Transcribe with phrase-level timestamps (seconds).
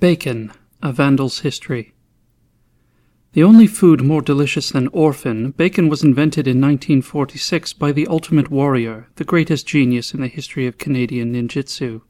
[0.00, 0.50] Bacon,
[0.82, 1.92] A Vandal's History.
[3.34, 8.50] The only food more delicious than orphan, bacon was invented in 1946 by the Ultimate
[8.50, 12.00] Warrior, the greatest genius in the history of Canadian ninjutsu.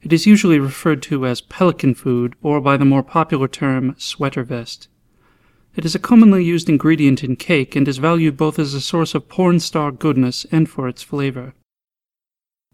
[0.00, 4.42] It is usually referred to as pelican food or by the more popular term sweater
[4.42, 4.88] vest.
[5.76, 9.14] It is a commonly used ingredient in cake and is valued both as a source
[9.14, 11.52] of porn star goodness and for its flavor.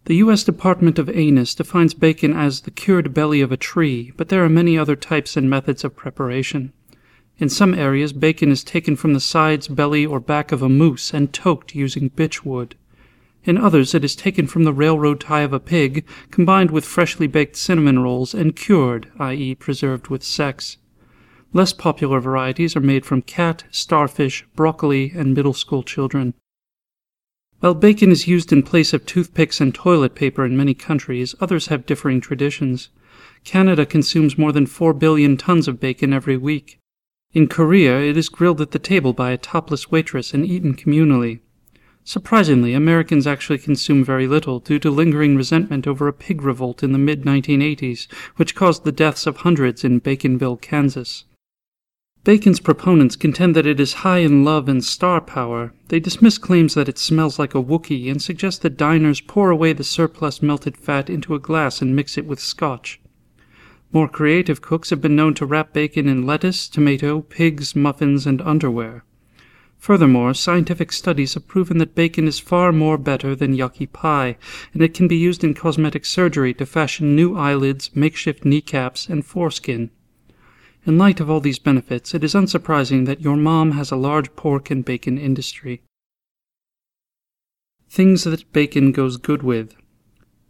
[0.06, 0.44] The U.S.
[0.44, 4.48] Department of Anus defines bacon as the cured belly of a tree, but there are
[4.48, 6.72] many other types and methods of preparation.
[7.38, 11.12] In some areas, bacon is taken from the sides, belly, or back of a moose
[11.12, 12.76] and toked using bitch wood.
[13.42, 17.26] In others, it is taken from the railroad tie of a pig, combined with freshly
[17.26, 20.76] baked cinnamon rolls, and cured, i.e., preserved with sex.
[21.52, 26.34] Less popular varieties are made from cat, starfish, broccoli, and middle school children.
[27.60, 31.68] While bacon is used in place of toothpicks and toilet paper in many countries, others
[31.68, 32.90] have differing traditions.
[33.44, 36.78] Canada consumes more than 4 billion tons of bacon every week.
[37.32, 41.40] In Korea, it is grilled at the table by a topless waitress and eaten communally.
[42.04, 46.92] Surprisingly, Americans actually consume very little due to lingering resentment over a pig revolt in
[46.92, 51.24] the mid 1980s, which caused the deaths of hundreds in Baconville, Kansas.
[52.26, 55.72] Bacon's proponents contend that it is high in love and star power.
[55.86, 59.72] They dismiss claims that it smells like a Wookiee and suggest that diners pour away
[59.72, 63.00] the surplus melted fat into a glass and mix it with scotch.
[63.92, 68.42] More creative cooks have been known to wrap bacon in lettuce, tomato, pigs, muffins, and
[68.42, 69.04] underwear.
[69.78, 74.36] Furthermore, scientific studies have proven that bacon is far more better than yucky pie,
[74.74, 79.24] and it can be used in cosmetic surgery to fashion new eyelids, makeshift kneecaps, and
[79.24, 79.90] foreskin.
[80.86, 84.36] In light of all these benefits, it is unsurprising that your mom has a large
[84.36, 85.82] pork and bacon industry.
[87.90, 89.74] Things that bacon goes good with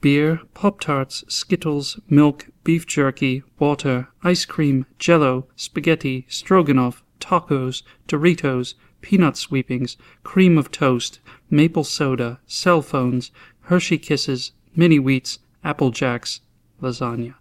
[0.03, 8.75] beer, Pop Tarts, Skittles, milk, beef jerky, water, ice cream, jello, spaghetti, stroganoff, tacos, Doritos,
[9.00, 11.19] peanut sweepings, cream of toast,
[11.49, 13.31] maple soda, cell phones,
[13.62, 16.41] Hershey Kisses, mini wheats, Apple Jacks,
[16.82, 17.37] lasagna.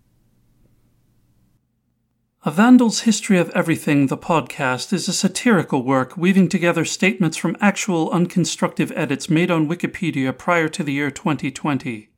[2.47, 7.57] A Vandal's History of Everything, the podcast, is a satirical work weaving together statements from
[7.59, 12.11] actual unconstructive edits made on Wikipedia prior to the year 2020.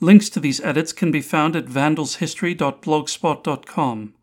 [0.00, 4.14] Links to these edits can be found at vandalshistory.blogspot.com.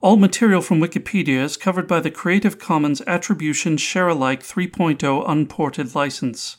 [0.00, 5.94] All material from Wikipedia is covered by the Creative Commons Attribution Share Alike 3.0 unported
[5.94, 6.56] license.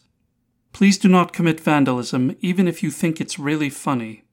[0.73, 4.25] Please do not commit vandalism, even if you think it's really funny.